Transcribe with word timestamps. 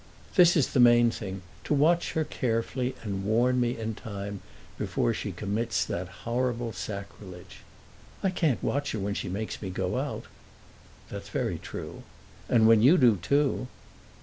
"This 0.33 0.57
is 0.57 0.69
the 0.73 0.79
main 0.79 1.11
thing: 1.11 1.43
to 1.63 1.75
watch 1.75 2.13
her 2.13 2.23
carefully 2.23 2.95
and 3.03 3.23
warn 3.23 3.59
me 3.61 3.77
in 3.77 3.93
time, 3.93 4.41
before 4.75 5.13
she 5.13 5.31
commits 5.31 5.85
that 5.85 6.07
horrible 6.25 6.73
sacrilege." 6.73 7.57
"I 8.23 8.31
can't 8.31 8.63
watch 8.63 8.93
her 8.93 8.99
when 8.99 9.13
she 9.13 9.29
makes 9.29 9.61
me 9.61 9.69
go 9.69 9.99
out." 9.99 10.25
"That's 11.09 11.29
very 11.29 11.59
true." 11.59 12.01
"And 12.49 12.67
when 12.67 12.81
you 12.81 12.97
do, 12.97 13.17
too." 13.17 13.67